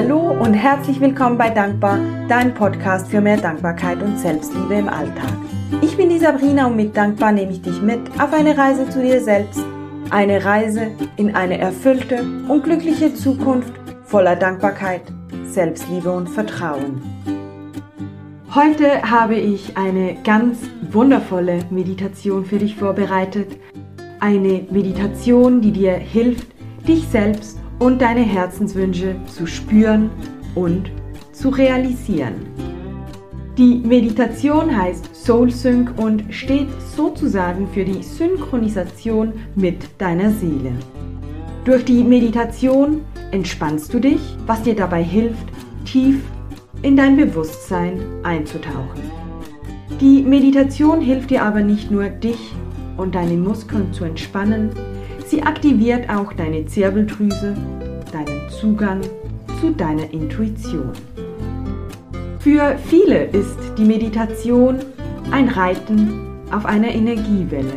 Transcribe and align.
Hallo 0.00 0.30
und 0.30 0.54
herzlich 0.54 1.00
willkommen 1.00 1.36
bei 1.36 1.50
Dankbar, 1.50 1.98
dein 2.28 2.54
Podcast 2.54 3.08
für 3.08 3.20
mehr 3.20 3.36
Dankbarkeit 3.36 4.00
und 4.00 4.16
Selbstliebe 4.16 4.74
im 4.74 4.88
Alltag. 4.88 5.32
Ich 5.82 5.96
bin 5.96 6.08
die 6.08 6.20
Sabrina 6.20 6.68
und 6.68 6.76
mit 6.76 6.96
Dankbar 6.96 7.32
nehme 7.32 7.50
ich 7.50 7.62
dich 7.62 7.82
mit 7.82 7.98
auf 8.20 8.32
eine 8.32 8.56
Reise 8.56 8.88
zu 8.88 9.02
dir 9.02 9.20
selbst. 9.20 9.60
Eine 10.10 10.44
Reise 10.44 10.92
in 11.16 11.34
eine 11.34 11.58
erfüllte 11.58 12.24
und 12.46 12.62
glückliche 12.62 13.12
Zukunft 13.12 13.72
voller 14.04 14.36
Dankbarkeit, 14.36 15.02
Selbstliebe 15.50 16.12
und 16.12 16.28
Vertrauen. 16.28 17.02
Heute 18.54 19.02
habe 19.02 19.34
ich 19.34 19.76
eine 19.76 20.14
ganz 20.22 20.60
wundervolle 20.92 21.58
Meditation 21.70 22.44
für 22.44 22.58
dich 22.58 22.76
vorbereitet. 22.76 23.58
Eine 24.20 24.64
Meditation, 24.70 25.60
die 25.60 25.72
dir 25.72 25.94
hilft, 25.94 26.46
dich 26.86 27.08
selbst 27.08 27.58
und 27.78 28.00
deine 28.00 28.22
Herzenswünsche 28.22 29.16
zu 29.26 29.46
spüren 29.46 30.10
und 30.54 30.90
zu 31.32 31.48
realisieren. 31.50 32.34
Die 33.56 33.76
Meditation 33.84 34.76
heißt 34.76 35.14
Soul 35.14 35.50
Sync 35.50 35.92
und 35.98 36.24
steht 36.30 36.68
sozusagen 36.96 37.66
für 37.68 37.84
die 37.84 38.02
Synchronisation 38.02 39.32
mit 39.56 39.88
deiner 39.98 40.30
Seele. 40.30 40.72
Durch 41.64 41.84
die 41.84 42.04
Meditation 42.04 43.02
entspannst 43.32 43.92
du 43.92 43.98
dich, 43.98 44.20
was 44.46 44.62
dir 44.62 44.74
dabei 44.74 45.02
hilft, 45.02 45.48
tief 45.84 46.20
in 46.82 46.96
dein 46.96 47.16
Bewusstsein 47.16 48.00
einzutauchen. 48.22 49.02
Die 50.00 50.22
Meditation 50.22 51.00
hilft 51.00 51.30
dir 51.30 51.42
aber 51.42 51.60
nicht 51.60 51.90
nur, 51.90 52.08
dich 52.08 52.54
und 52.96 53.16
deine 53.16 53.36
Muskeln 53.36 53.92
zu 53.92 54.04
entspannen, 54.04 54.70
Sie 55.28 55.42
aktiviert 55.42 56.08
auch 56.08 56.32
deine 56.32 56.64
Zirbeldrüse, 56.64 57.54
deinen 58.10 58.48
Zugang 58.48 59.02
zu 59.60 59.72
deiner 59.72 60.10
Intuition. 60.10 60.92
Für 62.38 62.78
viele 62.86 63.24
ist 63.24 63.58
die 63.76 63.84
Meditation 63.84 64.78
ein 65.30 65.50
Reiten 65.50 66.38
auf 66.50 66.64
einer 66.64 66.88
Energiewelle. 66.88 67.74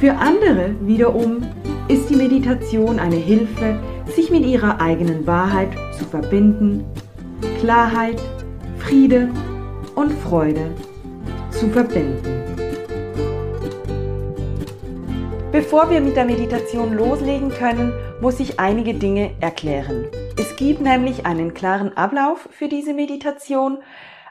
Für 0.00 0.14
andere 0.16 0.74
wiederum 0.80 1.42
ist 1.86 2.10
die 2.10 2.16
Meditation 2.16 2.98
eine 2.98 3.14
Hilfe, 3.14 3.78
sich 4.16 4.32
mit 4.32 4.44
ihrer 4.44 4.80
eigenen 4.80 5.24
Wahrheit 5.28 5.70
zu 5.96 6.04
verbinden, 6.06 6.82
Klarheit, 7.60 8.20
Friede 8.78 9.28
und 9.94 10.12
Freude 10.12 10.72
zu 11.50 11.68
verbinden. 11.68 12.43
Bevor 15.54 15.88
wir 15.88 16.00
mit 16.00 16.16
der 16.16 16.24
Meditation 16.24 16.94
loslegen 16.94 17.50
können, 17.50 17.92
muss 18.20 18.40
ich 18.40 18.58
einige 18.58 18.92
Dinge 18.92 19.36
erklären. 19.40 20.08
Es 20.36 20.56
gibt 20.56 20.80
nämlich 20.80 21.26
einen 21.26 21.54
klaren 21.54 21.96
Ablauf 21.96 22.48
für 22.50 22.66
diese 22.66 22.92
Meditation, 22.92 23.78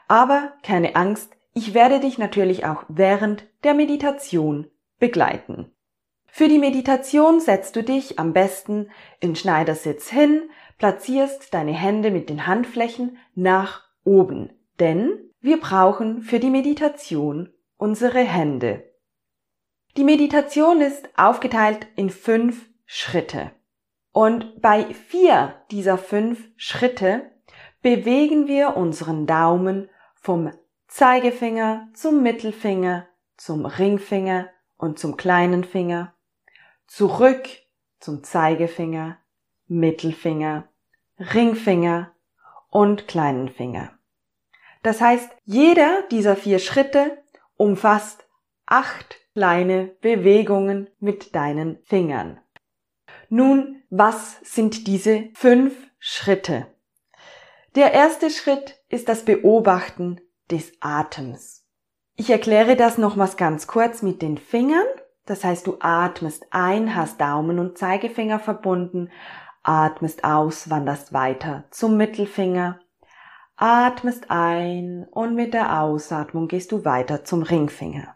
aber 0.06 0.52
keine 0.62 0.96
Angst, 0.96 1.32
ich 1.54 1.72
werde 1.72 1.98
dich 1.98 2.18
natürlich 2.18 2.66
auch 2.66 2.84
während 2.88 3.46
der 3.64 3.72
Meditation 3.72 4.66
begleiten. 4.98 5.72
Für 6.26 6.48
die 6.48 6.58
Meditation 6.58 7.40
setzt 7.40 7.74
du 7.76 7.82
dich 7.82 8.18
am 8.18 8.34
besten 8.34 8.90
in 9.18 9.34
Schneidersitz 9.34 10.10
hin, 10.10 10.42
platzierst 10.76 11.54
deine 11.54 11.72
Hände 11.72 12.10
mit 12.10 12.28
den 12.28 12.46
Handflächen 12.46 13.16
nach 13.34 13.80
oben, 14.04 14.50
denn 14.78 15.30
wir 15.40 15.58
brauchen 15.58 16.20
für 16.20 16.38
die 16.38 16.50
Meditation 16.50 17.48
unsere 17.78 18.20
Hände. 18.20 18.93
Die 19.96 20.04
Meditation 20.04 20.80
ist 20.80 21.08
aufgeteilt 21.16 21.86
in 21.94 22.10
fünf 22.10 22.68
Schritte. 22.84 23.52
Und 24.10 24.60
bei 24.60 24.92
vier 24.92 25.54
dieser 25.70 25.98
fünf 25.98 26.48
Schritte 26.56 27.30
bewegen 27.80 28.48
wir 28.48 28.76
unseren 28.76 29.26
Daumen 29.26 29.88
vom 30.16 30.50
Zeigefinger 30.88 31.88
zum 31.94 32.22
Mittelfinger, 32.22 33.06
zum 33.36 33.66
Ringfinger 33.66 34.48
und 34.76 34.98
zum 34.98 35.16
kleinen 35.16 35.62
Finger, 35.62 36.14
zurück 36.86 37.48
zum 38.00 38.24
Zeigefinger, 38.24 39.18
Mittelfinger, 39.68 40.68
Ringfinger 41.18 42.12
und 42.68 43.06
kleinen 43.06 43.48
Finger. 43.48 43.92
Das 44.82 45.00
heißt, 45.00 45.30
jeder 45.44 46.02
dieser 46.10 46.34
vier 46.34 46.58
Schritte 46.58 47.22
umfasst 47.56 48.23
acht 48.66 49.16
kleine 49.34 49.86
Bewegungen 50.00 50.88
mit 51.00 51.34
deinen 51.34 51.78
Fingern. 51.84 52.40
Nun, 53.28 53.82
was 53.90 54.38
sind 54.42 54.86
diese 54.86 55.24
fünf 55.34 55.74
Schritte? 55.98 56.66
Der 57.74 57.92
erste 57.92 58.30
Schritt 58.30 58.80
ist 58.88 59.08
das 59.08 59.24
Beobachten 59.24 60.20
des 60.50 60.72
Atems. 60.80 61.66
Ich 62.16 62.30
erkläre 62.30 62.76
das 62.76 62.96
nochmals 62.96 63.36
ganz 63.36 63.66
kurz 63.66 64.02
mit 64.02 64.22
den 64.22 64.38
Fingern. 64.38 64.86
Das 65.26 65.42
heißt, 65.42 65.66
du 65.66 65.78
atmest 65.80 66.46
ein, 66.50 66.94
hast 66.94 67.20
Daumen 67.20 67.58
und 67.58 67.76
Zeigefinger 67.76 68.38
verbunden, 68.38 69.10
atmest 69.64 70.22
aus, 70.22 70.70
wanderst 70.70 71.12
weiter 71.12 71.64
zum 71.70 71.96
Mittelfinger, 71.96 72.78
atmest 73.56 74.30
ein 74.30 75.08
und 75.10 75.34
mit 75.34 75.54
der 75.54 75.80
Ausatmung 75.80 76.46
gehst 76.46 76.70
du 76.70 76.84
weiter 76.84 77.24
zum 77.24 77.42
Ringfinger 77.42 78.13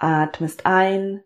atmest 0.00 0.66
ein, 0.66 1.22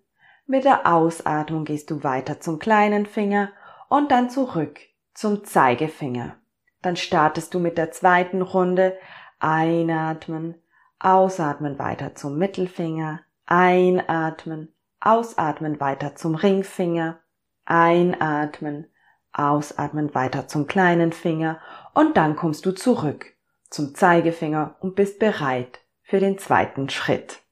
mit 0.46 0.64
der 0.64 0.86
Ausatmung 0.86 1.64
gehst 1.64 1.90
du 1.90 2.04
weiter 2.04 2.40
zum 2.40 2.58
kleinen 2.58 3.06
Finger 3.06 3.50
und 3.88 4.10
dann 4.10 4.28
zurück 4.28 4.78
zum 5.14 5.44
Zeigefinger. 5.44 6.36
Dann 6.82 6.96
startest 6.96 7.54
du 7.54 7.60
mit 7.60 7.78
der 7.78 7.92
zweiten 7.92 8.42
Runde, 8.42 8.98
einatmen, 9.38 10.56
ausatmen 10.98 11.78
weiter 11.78 12.14
zum 12.14 12.36
Mittelfinger, 12.36 13.20
einatmen, 13.46 14.74
ausatmen 15.00 15.80
weiter 15.80 16.14
zum 16.14 16.34
Ringfinger, 16.34 17.20
einatmen, 17.64 18.88
ausatmen 19.32 20.14
weiter 20.14 20.46
zum 20.46 20.66
kleinen 20.66 21.12
Finger. 21.12 21.58
Und 21.94 22.16
dann 22.16 22.36
kommst 22.36 22.66
du 22.66 22.72
zurück 22.72 23.34
zum 23.70 23.94
Zeigefinger 23.94 24.76
und 24.80 24.94
bist 24.94 25.18
bereit 25.18 25.80
für 26.02 26.20
den 26.20 26.38
zweiten 26.38 26.90
Schritt. 26.90 27.43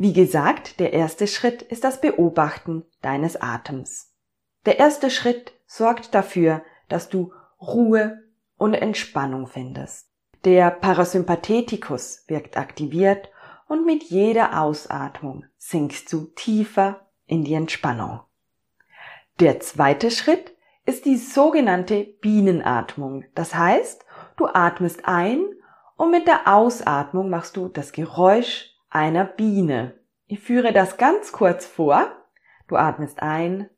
Wie 0.00 0.12
gesagt, 0.12 0.78
der 0.78 0.92
erste 0.92 1.26
Schritt 1.26 1.60
ist 1.60 1.82
das 1.82 2.00
Beobachten 2.00 2.84
deines 3.02 3.34
Atems. 3.34 4.14
Der 4.64 4.78
erste 4.78 5.10
Schritt 5.10 5.54
sorgt 5.66 6.14
dafür, 6.14 6.62
dass 6.88 7.08
du 7.08 7.32
Ruhe 7.60 8.22
und 8.56 8.74
Entspannung 8.74 9.48
findest. 9.48 10.06
Der 10.44 10.70
Parasympathetikus 10.70 12.22
wirkt 12.28 12.56
aktiviert 12.56 13.28
und 13.66 13.86
mit 13.86 14.04
jeder 14.04 14.62
Ausatmung 14.62 15.46
sinkst 15.56 16.12
du 16.12 16.26
tiefer 16.36 17.00
in 17.26 17.42
die 17.42 17.54
Entspannung. 17.54 18.20
Der 19.40 19.58
zweite 19.58 20.12
Schritt 20.12 20.54
ist 20.86 21.06
die 21.06 21.16
sogenannte 21.16 22.04
Bienenatmung. 22.04 23.24
Das 23.34 23.56
heißt, 23.56 24.06
du 24.36 24.46
atmest 24.46 25.06
ein 25.06 25.44
und 25.96 26.12
mit 26.12 26.28
der 26.28 26.46
Ausatmung 26.46 27.30
machst 27.30 27.56
du 27.56 27.66
das 27.66 27.90
Geräusch 27.90 28.77
einer 28.90 29.24
Biene. 29.24 29.98
Ich 30.26 30.40
führe 30.40 30.72
das 30.72 30.96
ganz 30.96 31.32
kurz 31.32 31.66
vor. 31.66 32.10
Du 32.68 32.76
atmest 32.76 33.22
ein 33.22 33.70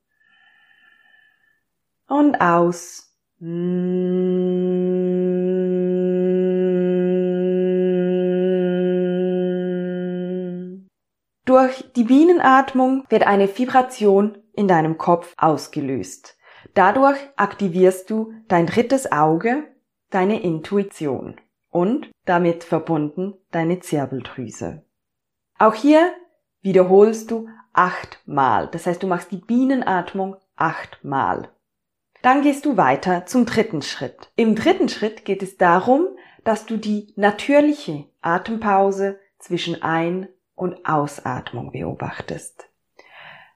und 2.09 2.41
aus. 2.41 3.17
Durch 11.47 11.93
die 11.95 12.05
Bienenatmung 12.05 13.07
wird 13.09 13.27
eine 13.27 13.49
Vibration 13.57 14.39
in 14.53 14.69
deinem 14.69 14.99
Kopf 14.99 15.35
ausgelöst. 15.39 16.37
Dadurch 16.75 17.19
aktivierst 17.37 18.11
du 18.11 18.35
dein 18.49 18.67
drittes 18.67 19.11
Auge, 19.11 19.65
deine 20.11 20.43
Intuition 20.43 21.41
und 21.71 22.11
damit 22.27 22.65
verbunden 22.65 23.35
deine 23.51 23.81
Zirbeldrüse. 23.81 24.85
Auch 25.61 25.75
hier 25.75 26.15
wiederholst 26.63 27.31
du 27.31 27.47
achtmal. 27.75 28.69
Das 28.69 28.87
heißt, 28.87 29.03
du 29.03 29.07
machst 29.07 29.31
die 29.31 29.37
Bienenatmung 29.37 30.37
achtmal. 30.57 31.51
Dann 32.23 32.41
gehst 32.41 32.65
du 32.65 32.79
weiter 32.79 33.27
zum 33.27 33.45
dritten 33.45 33.83
Schritt. 33.83 34.33
Im 34.37 34.55
dritten 34.57 34.89
Schritt 34.89 35.27
geht 35.27 35.43
es 35.43 35.59
darum, 35.59 36.07
dass 36.45 36.65
du 36.65 36.79
die 36.79 37.13
natürliche 37.17 38.07
Atempause 38.23 39.21
zwischen 39.39 39.83
Ein- 39.83 40.29
und 40.55 40.87
Ausatmung 40.87 41.73
beobachtest. 41.73 42.71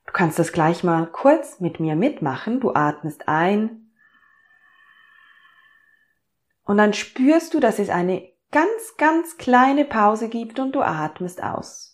Du 0.07 0.13
kannst 0.13 0.39
das 0.39 0.53
gleich 0.53 0.85
mal 0.85 1.07
kurz 1.07 1.59
mit 1.61 1.81
mir 1.81 1.97
mitmachen. 1.97 2.61
Du 2.61 2.75
atmest 2.75 3.29
ein 3.29 3.91
und 6.65 6.77
dann 6.77 6.93
spürst 6.93 7.55
du, 7.55 7.61
dass 7.61 7.79
es 7.79 7.89
eine 7.89 8.31
ganz, 8.51 8.99
ganz 8.99 9.39
kleine 9.39 9.87
Pause 9.87 10.29
gibt 10.29 10.59
und 10.59 10.73
du 10.73 10.83
atmest 10.83 11.43
aus. 11.43 11.94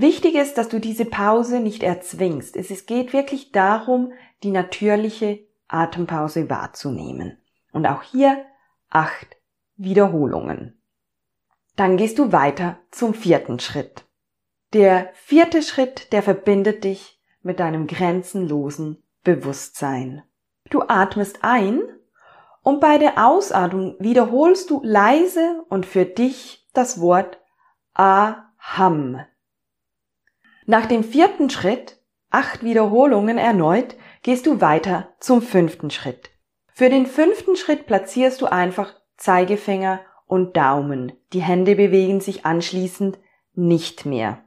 Wichtig 0.00 0.34
ist, 0.34 0.56
dass 0.56 0.70
du 0.70 0.80
diese 0.80 1.04
Pause 1.04 1.60
nicht 1.60 1.82
erzwingst. 1.82 2.56
Es 2.56 2.86
geht 2.86 3.12
wirklich 3.12 3.52
darum, 3.52 4.14
die 4.42 4.50
natürliche 4.50 5.40
Atempause 5.68 6.48
wahrzunehmen. 6.48 7.36
Und 7.70 7.86
auch 7.86 8.02
hier 8.02 8.46
acht 8.88 9.36
Wiederholungen. 9.76 10.80
Dann 11.76 11.98
gehst 11.98 12.18
du 12.18 12.32
weiter 12.32 12.78
zum 12.90 13.12
vierten 13.12 13.60
Schritt. 13.60 14.06
Der 14.72 15.10
vierte 15.12 15.60
Schritt, 15.62 16.14
der 16.14 16.22
verbindet 16.22 16.82
dich 16.84 17.20
mit 17.42 17.60
deinem 17.60 17.86
grenzenlosen 17.86 19.02
Bewusstsein. 19.22 20.22
Du 20.70 20.80
atmest 20.80 21.40
ein 21.42 21.82
und 22.62 22.80
bei 22.80 22.96
der 22.96 23.26
Ausatmung 23.26 23.96
wiederholst 23.98 24.70
du 24.70 24.80
leise 24.82 25.62
und 25.68 25.84
für 25.84 26.06
dich 26.06 26.66
das 26.72 27.02
Wort 27.02 27.38
Aham. 27.92 29.26
Nach 30.70 30.86
dem 30.86 31.02
vierten 31.02 31.50
Schritt, 31.50 31.98
acht 32.30 32.62
Wiederholungen 32.62 33.38
erneut, 33.38 33.96
gehst 34.22 34.46
du 34.46 34.60
weiter 34.60 35.08
zum 35.18 35.42
fünften 35.42 35.90
Schritt. 35.90 36.30
Für 36.72 36.88
den 36.88 37.06
fünften 37.06 37.56
Schritt 37.56 37.86
platzierst 37.86 38.40
du 38.40 38.46
einfach 38.46 38.94
Zeigefinger 39.16 39.98
und 40.28 40.56
Daumen. 40.56 41.10
Die 41.32 41.42
Hände 41.42 41.74
bewegen 41.74 42.20
sich 42.20 42.46
anschließend 42.46 43.18
nicht 43.54 44.06
mehr. 44.06 44.44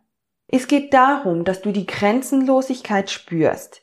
Es 0.47 0.69
geht 0.69 0.93
darum, 0.93 1.43
dass 1.43 1.61
du 1.61 1.73
die 1.73 1.85
Grenzenlosigkeit 1.85 3.11
spürst. 3.11 3.81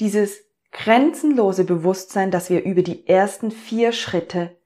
Dieses 0.00 0.38
grenzenlose 0.72 1.64
Bewusstsein, 1.64 2.30
das 2.30 2.48
wir 2.48 2.64
über 2.64 2.80
die 2.80 3.06
ersten 3.06 3.50
vier 3.50 3.92
Schritte 3.92 4.56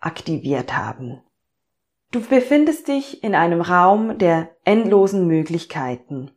aktiviert 0.00 0.76
haben. 0.76 1.22
Du 2.10 2.20
befindest 2.20 2.88
dich 2.88 3.22
in 3.22 3.36
einem 3.36 3.60
Raum 3.60 4.18
der 4.18 4.56
endlosen 4.64 5.28
Möglichkeiten. 5.28 6.32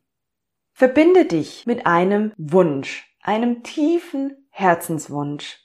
Verbinde 0.79 1.25
dich 1.25 1.65
mit 1.65 1.87
einem 1.87 2.33
Wunsch, 2.37 3.11
einem 3.23 3.63
tiefen 3.63 4.47
Herzenswunsch. 4.51 5.57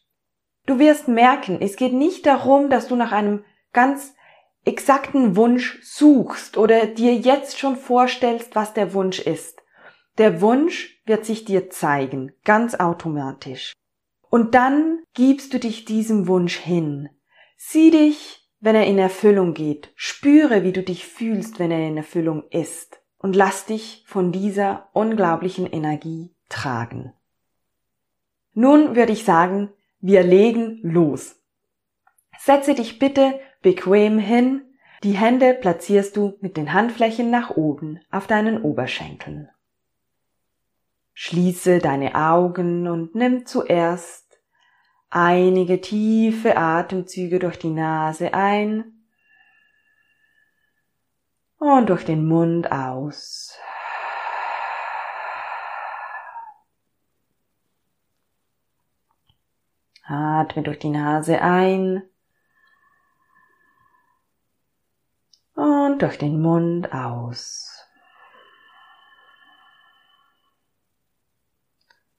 Du 0.64 0.78
wirst 0.78 1.06
merken, 1.06 1.58
es 1.60 1.76
geht 1.76 1.92
nicht 1.92 2.24
darum, 2.24 2.70
dass 2.70 2.88
du 2.88 2.96
nach 2.96 3.12
einem 3.12 3.44
ganz 3.74 4.14
exakten 4.64 5.36
Wunsch 5.36 5.78
suchst 5.82 6.56
oder 6.56 6.86
dir 6.86 7.14
jetzt 7.14 7.58
schon 7.58 7.76
vorstellst, 7.76 8.54
was 8.54 8.72
der 8.72 8.94
Wunsch 8.94 9.20
ist. 9.20 9.60
Der 10.16 10.40
Wunsch 10.40 11.02
wird 11.04 11.26
sich 11.26 11.44
dir 11.44 11.68
zeigen, 11.68 12.32
ganz 12.46 12.74
automatisch. 12.76 13.74
Und 14.30 14.54
dann 14.54 15.02
gibst 15.12 15.52
du 15.52 15.58
dich 15.58 15.84
diesem 15.84 16.26
Wunsch 16.26 16.56
hin. 16.56 17.10
Sieh 17.58 17.90
dich, 17.90 18.48
wenn 18.60 18.76
er 18.76 18.86
in 18.86 18.98
Erfüllung 18.98 19.52
geht. 19.52 19.92
Spüre, 19.94 20.64
wie 20.64 20.72
du 20.72 20.82
dich 20.82 21.06
fühlst, 21.06 21.58
wenn 21.58 21.70
er 21.70 21.86
in 21.86 21.98
Erfüllung 21.98 22.44
ist. 22.48 23.01
Und 23.22 23.34
lass 23.34 23.64
dich 23.64 24.04
von 24.06 24.32
dieser 24.32 24.88
unglaublichen 24.92 25.66
Energie 25.66 26.34
tragen. 26.48 27.12
Nun 28.52 28.96
würde 28.96 29.12
ich 29.12 29.24
sagen, 29.24 29.70
wir 30.00 30.22
legen 30.22 30.80
los. 30.82 31.36
Setze 32.38 32.74
dich 32.74 32.98
bitte 32.98 33.38
bequem 33.62 34.18
hin. 34.18 34.62
Die 35.04 35.12
Hände 35.12 35.54
platzierst 35.54 36.16
du 36.16 36.34
mit 36.40 36.56
den 36.56 36.72
Handflächen 36.72 37.30
nach 37.30 37.50
oben 37.50 38.00
auf 38.10 38.26
deinen 38.26 38.60
Oberschenkeln. 38.60 39.48
Schließe 41.14 41.78
deine 41.78 42.14
Augen 42.14 42.88
und 42.88 43.14
nimm 43.14 43.46
zuerst 43.46 44.40
einige 45.10 45.80
tiefe 45.80 46.56
Atemzüge 46.56 47.38
durch 47.38 47.58
die 47.58 47.70
Nase 47.70 48.34
ein 48.34 49.01
und 51.62 51.90
durch 51.90 52.04
den 52.04 52.26
Mund 52.26 52.72
aus. 52.72 53.56
Atme 60.04 60.64
durch 60.64 60.80
die 60.80 60.90
Nase 60.90 61.40
ein 61.40 62.02
und 65.54 66.02
durch 66.02 66.18
den 66.18 66.42
Mund 66.42 66.92
aus. 66.92 67.86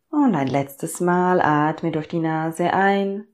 Und 0.10 0.36
ein 0.36 0.48
letztes 0.48 1.02
Mal 1.02 1.42
atme 1.42 1.92
durch 1.92 2.08
die 2.08 2.20
Nase 2.20 2.72
ein 2.72 3.28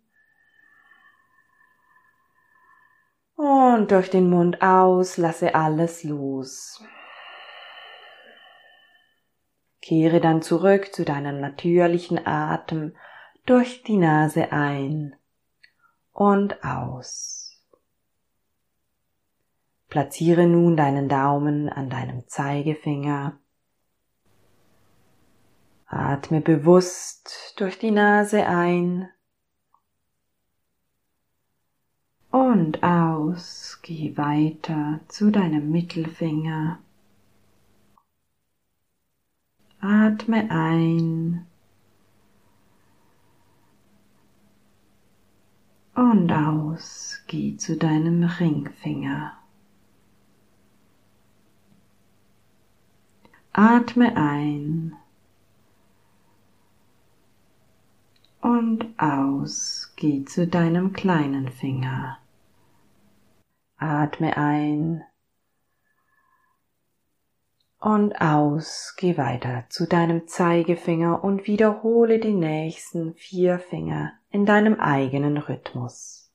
und 3.39 3.91
durch 3.91 4.09
den 4.09 4.29
Mund 4.29 4.61
aus 4.61 5.15
lasse 5.15 5.55
alles 5.55 6.03
los. 6.03 6.83
Kehre 9.81 10.19
dann 10.19 10.41
zurück 10.41 10.93
zu 10.93 11.05
deinem 11.05 11.39
natürlichen 11.39 12.27
Atem 12.27 12.97
durch 13.45 13.81
die 13.83 13.95
Nase 13.95 14.51
ein 14.51 15.15
und 16.11 16.65
aus. 16.65 17.63
Platziere 19.87 20.45
nun 20.45 20.75
deinen 20.75 21.07
Daumen 21.07 21.69
an 21.69 21.89
deinem 21.89 22.27
Zeigefinger. 22.27 23.39
Atme 25.85 26.41
bewusst 26.41 27.53
durch 27.55 27.79
die 27.79 27.91
Nase 27.91 28.45
ein 28.45 29.09
und 32.31 32.83
aus. 32.83 33.79
Geh 33.81 34.15
weiter 34.17 34.99
zu 35.07 35.31
deinem 35.31 35.71
Mittelfinger. 35.71 36.79
Atme 39.81 40.49
ein 40.51 41.45
und 45.95 46.31
aus. 46.31 47.21
Geh 47.27 47.57
zu 47.57 47.77
deinem 47.77 48.23
Ringfinger. 48.23 49.33
Atme 53.53 54.15
ein 54.15 54.95
und 58.41 58.85
aus. 58.97 59.88
Geh 59.99 60.23
zu 60.23 60.47
deinem 60.47 60.93
kleinen 60.93 61.49
Finger. 61.49 62.19
Atme 63.75 64.37
ein 64.37 65.03
und 67.81 68.13
aus. 68.21 68.95
Geh 68.97 69.17
weiter 69.17 69.65
zu 69.67 69.87
deinem 69.87 70.25
Zeigefinger 70.25 71.21
und 71.21 71.47
wiederhole 71.47 72.19
die 72.19 72.33
nächsten 72.33 73.13
vier 73.15 73.59
Finger 73.59 74.13
in 74.29 74.45
deinem 74.45 74.79
eigenen 74.79 75.35
Rhythmus. 75.35 76.28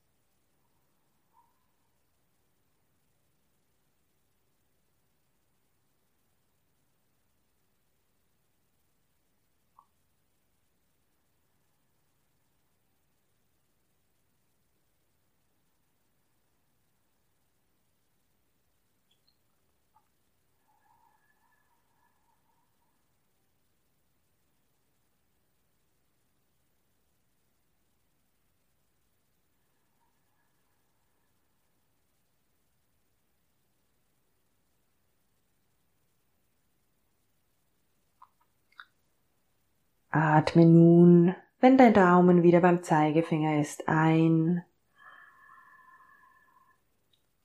Atme 40.15 40.65
nun, 40.65 41.35
wenn 41.59 41.77
dein 41.77 41.93
Daumen 41.93 42.41
wieder 42.41 42.61
beim 42.61 42.83
Zeigefinger 42.83 43.59
ist, 43.59 43.89
ein 43.89 44.63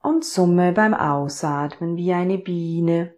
und 0.01 0.25
summe 0.25 0.73
beim 0.73 0.95
Ausatmen 0.95 1.97
wie 1.97 2.13
eine 2.13 2.39
Biene. 2.39 3.13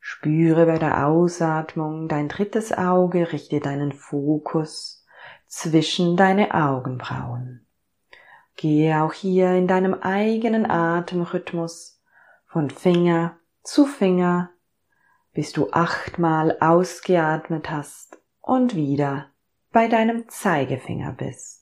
Spüre 0.00 0.64
bei 0.64 0.78
der 0.78 1.06
Ausatmung 1.06 2.08
dein 2.08 2.28
drittes 2.30 2.72
Auge, 2.72 3.30
richte 3.30 3.60
deinen 3.60 3.92
Fokus 3.92 4.98
zwischen 5.48 6.16
deine 6.16 6.54
Augenbrauen. 6.54 7.66
Gehe 8.56 9.02
auch 9.02 9.12
hier 9.12 9.52
in 9.52 9.66
deinem 9.66 9.94
eigenen 9.94 10.70
Atemrhythmus 10.70 12.00
von 12.46 12.70
Finger 12.70 13.36
zu 13.62 13.86
Finger, 13.86 14.50
bis 15.32 15.52
du 15.52 15.70
achtmal 15.70 16.56
ausgeatmet 16.60 17.70
hast 17.70 18.18
und 18.40 18.74
wieder 18.74 19.30
bei 19.70 19.88
deinem 19.88 20.28
Zeigefinger 20.28 21.12
bist. 21.12 21.57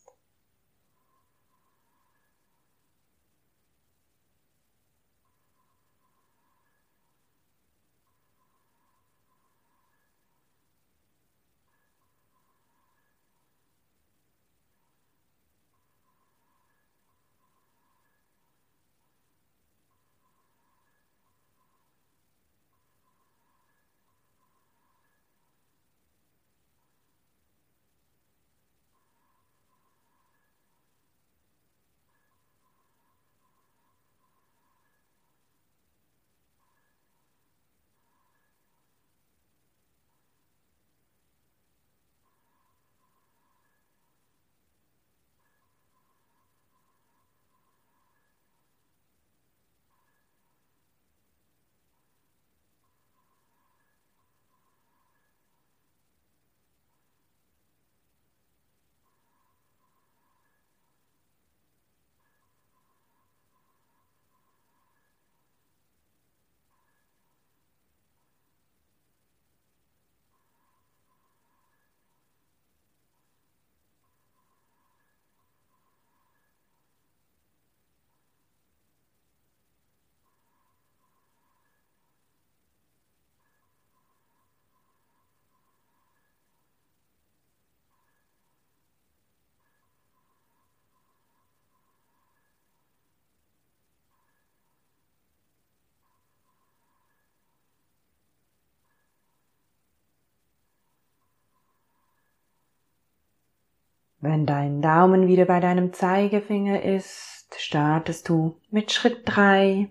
Wenn 104.26 104.45
dein 104.45 104.83
Daumen 104.83 105.28
wieder 105.28 105.45
bei 105.45 105.61
deinem 105.61 105.92
Zeigefinger 105.92 106.83
ist, 106.83 107.47
startest 107.59 108.28
du 108.28 108.61
mit 108.71 108.90
Schritt 108.90 109.21
drei. 109.25 109.88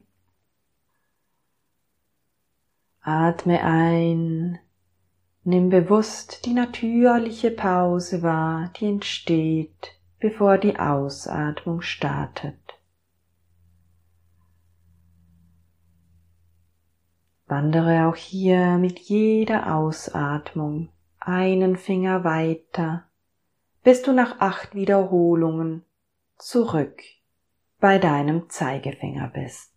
Atme 3.00 3.64
ein, 3.64 4.60
nimm 5.46 5.70
bewusst 5.70 6.46
die 6.46 6.52
natürliche 6.52 7.50
Pause 7.50 8.24
wahr, 8.24 8.74
die 8.78 8.88
entsteht, 8.88 9.98
bevor 10.20 10.58
die 10.58 10.78
Ausatmung 10.78 11.80
startet. 11.80 12.60
Wandere 17.46 18.10
auch 18.10 18.18
hier 18.18 18.80
mit 18.80 19.00
jeder 19.00 19.74
Ausatmung 19.74 20.90
einen 21.22 21.78
Finger 21.78 22.26
weiter, 22.26 23.06
bis 23.86 24.02
du 24.02 24.14
nach 24.14 24.40
acht 24.40 24.74
Wiederholungen 24.74 25.86
zurück 26.38 27.04
bei 27.80 28.00
deinem 28.00 28.50
Zeigefinger 28.50 29.28
bist. 29.28 29.75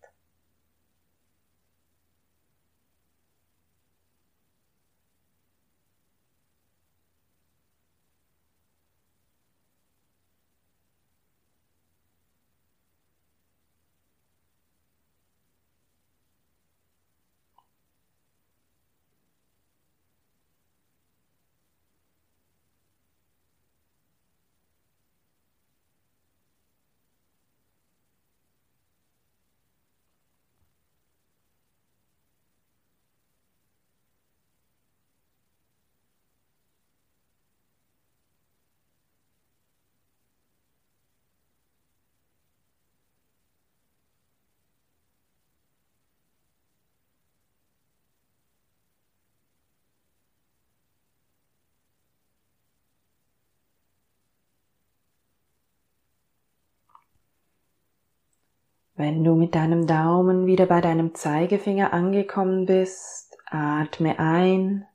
Wenn 58.99 59.23
du 59.23 59.37
mit 59.37 59.55
deinem 59.55 59.87
Daumen 59.87 60.47
wieder 60.47 60.67
bei 60.67 60.81
deinem 60.81 61.15
Zeigefinger 61.15 61.93
angekommen 61.93 62.67
bist, 62.67 63.39
atme 63.47 64.19
ein 64.19 64.89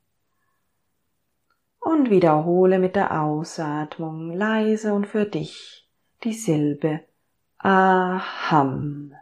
und 1.80 2.10
wiederhole 2.10 2.80
mit 2.80 2.98
der 2.98 3.22
Ausatmung 3.22 4.34
leise 4.34 4.94
und 4.94 5.08
für 5.08 5.24
dich 5.24 5.90
die 6.26 6.34
Silbe 6.34 7.00
Aham. 7.60 9.14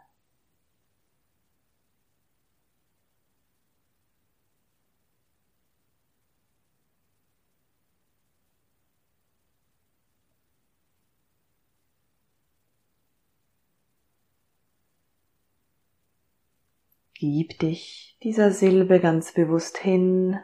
Gib 17.23 17.59
dich 17.59 18.17
dieser 18.23 18.49
Silbe 18.49 18.99
ganz 18.99 19.31
bewusst 19.31 19.77
hin 19.77 20.39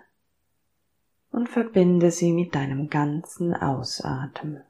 und 1.31 1.49
verbinde 1.49 2.11
sie 2.11 2.31
mit 2.31 2.53
deinem 2.53 2.87
ganzen 2.87 3.55
Ausatmen. 3.55 4.61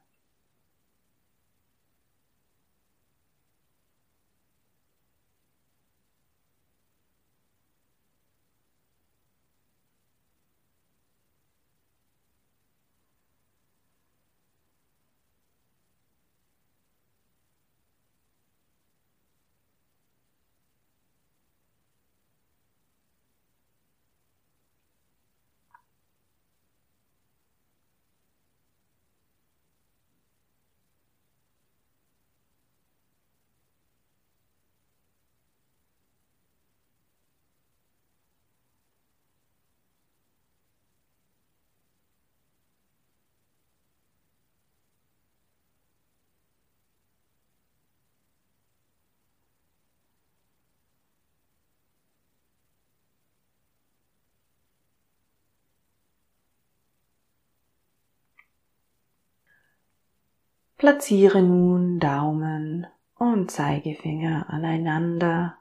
Platziere 60.78 61.42
nun 61.42 61.98
Daumen 61.98 62.86
und 63.16 63.50
Zeigefinger 63.50 64.48
aneinander. 64.48 65.58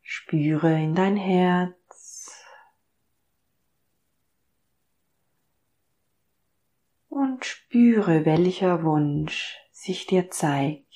Spüre 0.00 0.72
in 0.72 0.94
dein 0.94 1.16
Herz 1.16 2.42
und 7.10 7.44
spüre, 7.44 8.24
welcher 8.24 8.84
Wunsch 8.84 9.58
sich 9.70 10.06
dir 10.06 10.30
zeigt, 10.30 10.86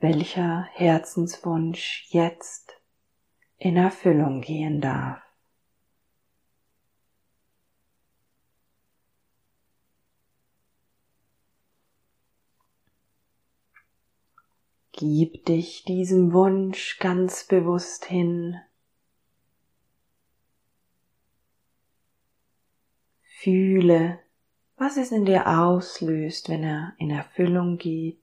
welcher 0.00 0.64
Herzenswunsch 0.74 2.04
jetzt 2.10 2.78
in 3.56 3.78
Erfüllung 3.78 4.42
gehen 4.42 4.82
darf. 4.82 5.27
Gib 15.00 15.44
dich 15.44 15.84
diesem 15.84 16.32
Wunsch 16.32 16.98
ganz 16.98 17.44
bewusst 17.44 18.06
hin. 18.06 18.60
Fühle, 23.22 24.18
was 24.76 24.96
es 24.96 25.12
in 25.12 25.24
dir 25.24 25.46
auslöst, 25.46 26.48
wenn 26.48 26.64
er 26.64 26.96
in 26.98 27.10
Erfüllung 27.10 27.78
geht. 27.78 28.20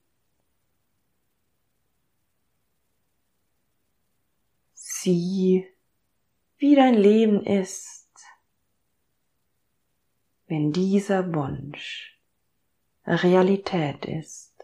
Sieh, 4.73 5.65
wie 6.57 6.75
dein 6.75 6.95
Leben 6.95 7.41
ist, 7.45 8.09
wenn 10.47 10.73
dieser 10.73 11.33
Wunsch 11.33 12.19
Realität 13.05 14.03
ist. 14.03 14.54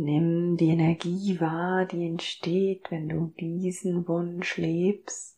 Nimm 0.00 0.56
die 0.56 0.68
Energie 0.68 1.40
wahr, 1.40 1.84
die 1.84 2.06
entsteht, 2.06 2.88
wenn 2.92 3.08
du 3.08 3.34
diesen 3.40 4.06
Wunsch 4.06 4.56
lebst. 4.56 5.36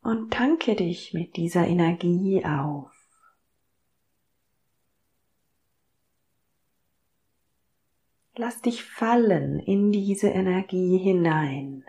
Und 0.00 0.32
tanke 0.32 0.74
dich 0.74 1.12
mit 1.12 1.36
dieser 1.36 1.66
Energie 1.68 2.42
auf. 2.42 2.90
Lass 8.34 8.62
dich 8.62 8.82
fallen 8.82 9.58
in 9.58 9.92
diese 9.92 10.28
Energie 10.28 10.96
hinein. 10.96 11.84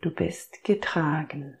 Du 0.00 0.10
bist 0.10 0.64
getragen. 0.64 1.58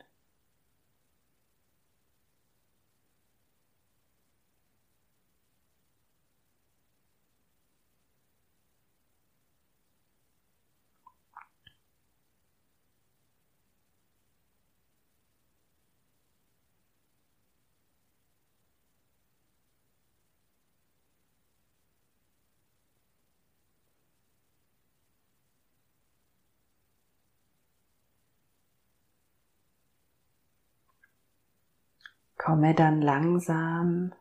Komme 32.44 32.74
dann 32.74 33.00
langsam 33.00 34.12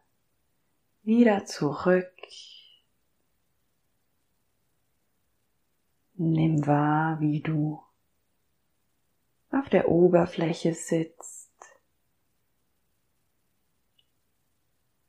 wieder 1.01 1.45
zurück. 1.45 2.13
Nimm 6.13 6.67
wahr, 6.67 7.19
wie 7.19 7.41
du 7.41 7.81
auf 9.49 9.69
der 9.69 9.89
Oberfläche 9.89 10.75
sitzt, 10.75 11.49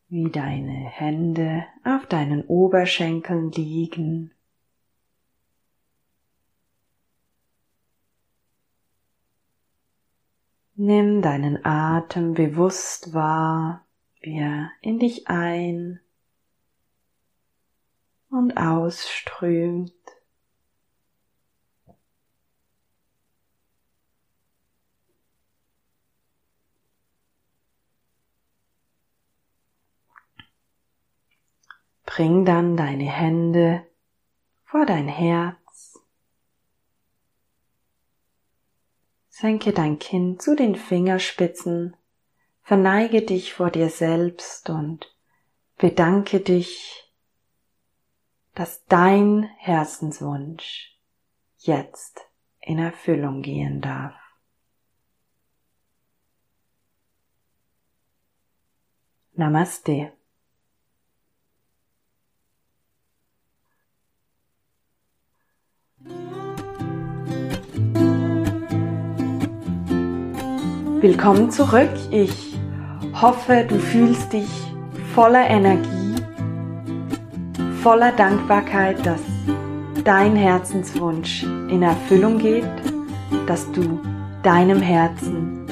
wie 0.09 0.31
deine 0.31 0.89
Hände 0.89 1.67
auf 1.85 2.07
deinen 2.07 2.47
Oberschenkeln 2.47 3.53
liegen. 3.53 4.33
Nimm 10.85 11.23
deinen 11.23 11.65
Atem 11.65 12.35
bewusst 12.35 13.15
wahr, 13.15 13.87
wie 14.21 14.37
er 14.37 14.73
in 14.81 14.99
dich 14.99 15.29
ein 15.29 16.01
und 18.31 18.57
ausströmt. 18.57 19.95
Bring 32.05 32.45
dann 32.45 32.77
deine 32.77 33.05
Hände 33.05 33.87
vor 34.65 34.85
dein 34.85 35.07
Herz 35.07 35.62
Senke 39.43 39.73
dein 39.73 39.99
Kinn 39.99 40.39
zu 40.39 40.55
den 40.55 40.77
Fingerspitzen, 40.77 41.97
verneige 42.63 43.23
dich 43.23 43.55
vor 43.55 43.73
dir 43.73 43.91
selbst 43.91 44.71
und 44.71 45.13
bedanke 45.79 46.39
dich, 46.39 47.13
dass 48.55 48.85
dein 48.87 49.43
Herzenswunsch 49.59 50.97
jetzt 51.59 52.21
in 52.61 52.79
Erfüllung 52.79 53.43
gehen 53.43 53.81
darf. 53.81 54.15
Namaste. 59.33 60.13
Willkommen 71.03 71.51
zurück. 71.51 71.91
Ich 72.13 72.57
hoffe, 73.21 73.67
du 73.69 73.77
fühlst 73.77 74.33
dich 74.33 74.49
voller 75.17 75.45
Energie, 75.51 76.15
voller 77.83 78.13
Dankbarkeit, 78.13 79.05
dass 79.05 79.21
dein 80.05 80.37
Herzenswunsch 80.37 81.43
in 81.43 81.83
Erfüllung 81.83 82.39
geht, 82.39 82.63
dass 83.49 83.69
du 83.73 83.99
deinem 84.45 84.81
Herzen 84.81 85.67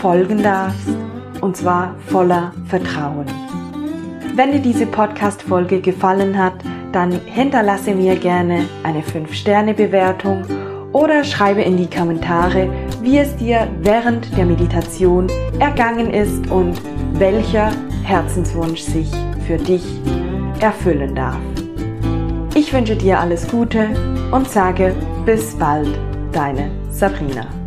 folgen 0.00 0.42
darfst 0.42 0.88
und 1.40 1.56
zwar 1.56 1.94
voller 2.08 2.52
Vertrauen. 2.66 3.26
Wenn 4.34 4.50
dir 4.50 4.58
diese 4.58 4.86
Podcast-Folge 4.86 5.82
gefallen 5.82 6.36
hat, 6.36 6.54
dann 6.90 7.12
hinterlasse 7.26 7.94
mir 7.94 8.16
gerne 8.16 8.66
eine 8.82 9.02
5-Sterne-Bewertung 9.02 10.44
oder 10.90 11.22
schreibe 11.22 11.62
in 11.62 11.76
die 11.76 11.88
Kommentare, 11.88 12.68
wie 13.04 13.18
es 13.18 13.36
dir 13.36 13.68
während 13.82 14.34
der 14.36 14.46
Meditation 14.46 15.28
ergangen 15.60 16.12
ist 16.12 16.50
und 16.50 16.80
welcher 17.12 17.70
Herzenswunsch 18.02 18.80
sich 18.80 19.10
für 19.46 19.58
dich 19.58 19.84
erfüllen 20.60 21.14
darf. 21.14 21.38
Ich 22.54 22.72
wünsche 22.72 22.96
dir 22.96 23.20
alles 23.20 23.46
Gute 23.48 23.88
und 24.32 24.48
sage 24.48 24.94
bis 25.26 25.54
bald, 25.56 25.98
deine 26.32 26.70
Sabrina. 26.90 27.63